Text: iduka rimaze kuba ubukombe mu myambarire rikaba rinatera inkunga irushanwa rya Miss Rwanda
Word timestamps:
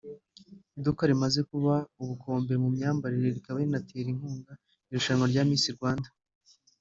iduka 0.77 1.01
rimaze 1.11 1.39
kuba 1.51 1.73
ubukombe 2.01 2.53
mu 2.61 2.67
myambarire 2.75 3.27
rikaba 3.35 3.57
rinatera 3.61 4.07
inkunga 4.13 4.53
irushanwa 4.89 5.25
rya 5.31 5.43
Miss 5.49 5.65
Rwanda 5.77 6.09